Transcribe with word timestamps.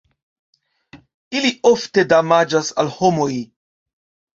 Ili 1.41 1.53
ofte 1.75 2.09
damaĝas 2.17 2.77
al 2.85 2.95
homoj. 3.01 3.33